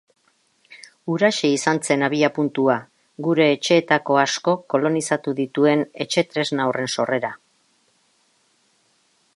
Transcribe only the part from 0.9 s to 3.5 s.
Huraxe izan zen abiapuntua, gure